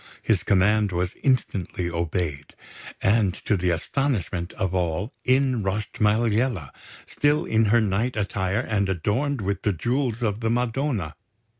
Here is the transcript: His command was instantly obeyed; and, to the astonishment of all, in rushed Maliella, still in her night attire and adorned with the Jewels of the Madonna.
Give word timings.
His 0.23 0.41
command 0.41 0.91
was 0.91 1.13
instantly 1.21 1.87
obeyed; 1.87 2.55
and, 3.03 3.35
to 3.45 3.55
the 3.55 3.69
astonishment 3.69 4.51
of 4.53 4.73
all, 4.73 5.13
in 5.23 5.61
rushed 5.61 5.99
Maliella, 6.01 6.71
still 7.05 7.45
in 7.45 7.65
her 7.65 7.81
night 7.81 8.15
attire 8.15 8.61
and 8.61 8.89
adorned 8.89 9.41
with 9.41 9.61
the 9.61 9.73
Jewels 9.73 10.23
of 10.23 10.39
the 10.39 10.49
Madonna. 10.49 11.13